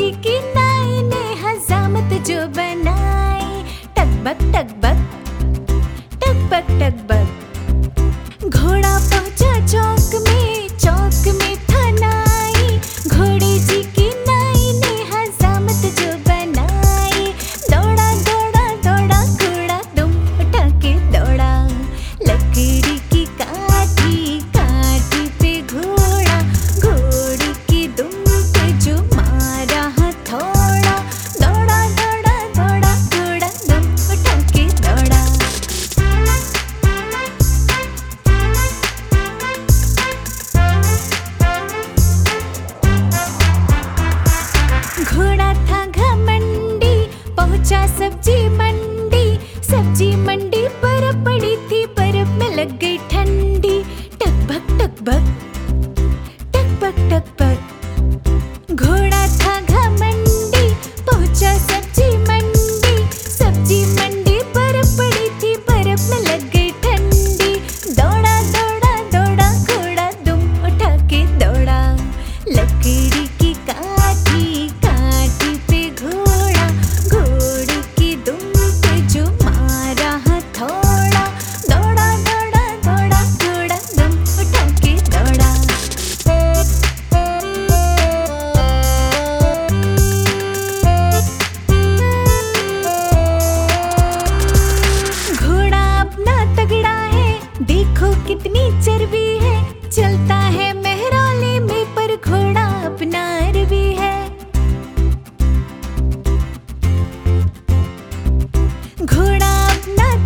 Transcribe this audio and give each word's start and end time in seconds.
जी 0.00 0.10
की 0.24 0.34
नाई 0.52 1.02
ने 1.08 1.22
हजामत 1.40 2.12
जो 2.26 2.36
बनाई। 2.56 3.48
टकबक 3.96 4.38
टकबक 4.54 5.02
टकबक 6.22 6.70
टकबक 6.80 7.26
घोड़ा 8.48 8.94
पहुँचा 9.10 9.52
चौक 9.66 9.99
घोड़ा 45.12 45.52
था 45.68 45.84
घमंडी, 45.86 46.94
पहुँचा 47.36 47.86
सब्ज़ी 47.86 48.48
मंडी। 48.48 49.26
सब्ज़ी 49.62 50.14
मंडी 50.16 50.66
पर 50.82 51.10
पड़ी 51.24 51.56
थी, 51.70 51.84
बर्फ़ 51.98 52.38
में 52.38 52.50
लग 52.56 52.78
गई 52.78 52.98
ठंडी। 53.10 53.78
टकबक 54.20 54.76
टकबक 54.80 55.39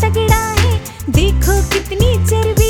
तगड़ा 0.04 0.44
है। 0.60 0.72
देखो 1.10 1.54
कितनी 1.72 2.12
चर्बी 2.26 2.63